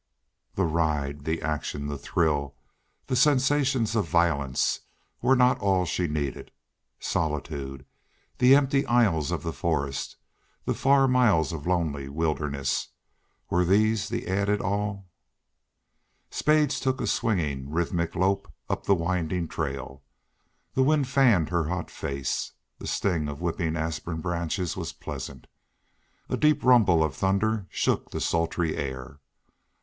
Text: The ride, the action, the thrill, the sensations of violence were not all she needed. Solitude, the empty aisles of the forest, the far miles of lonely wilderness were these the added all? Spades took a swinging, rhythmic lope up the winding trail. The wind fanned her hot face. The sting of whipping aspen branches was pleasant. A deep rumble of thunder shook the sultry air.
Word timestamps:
The 0.55 0.63
ride, 0.65 1.25
the 1.25 1.43
action, 1.43 1.85
the 1.85 1.95
thrill, 1.95 2.55
the 3.05 3.15
sensations 3.15 3.95
of 3.95 4.07
violence 4.07 4.79
were 5.21 5.35
not 5.35 5.59
all 5.59 5.85
she 5.85 6.07
needed. 6.07 6.49
Solitude, 6.99 7.85
the 8.39 8.55
empty 8.55 8.83
aisles 8.87 9.29
of 9.29 9.43
the 9.43 9.53
forest, 9.53 10.17
the 10.65 10.73
far 10.73 11.07
miles 11.07 11.53
of 11.53 11.67
lonely 11.67 12.09
wilderness 12.09 12.87
were 13.51 13.63
these 13.63 14.09
the 14.09 14.27
added 14.27 14.59
all? 14.59 15.05
Spades 16.31 16.79
took 16.79 16.99
a 16.99 17.05
swinging, 17.05 17.69
rhythmic 17.69 18.15
lope 18.15 18.51
up 18.71 18.85
the 18.87 18.95
winding 18.95 19.47
trail. 19.47 20.01
The 20.73 20.81
wind 20.81 21.07
fanned 21.09 21.49
her 21.49 21.65
hot 21.65 21.91
face. 21.91 22.53
The 22.79 22.87
sting 22.87 23.27
of 23.27 23.39
whipping 23.39 23.77
aspen 23.77 24.19
branches 24.19 24.75
was 24.75 24.93
pleasant. 24.93 25.45
A 26.27 26.37
deep 26.37 26.63
rumble 26.63 27.03
of 27.03 27.13
thunder 27.15 27.67
shook 27.69 28.09
the 28.09 28.19
sultry 28.19 28.75
air. 28.75 29.19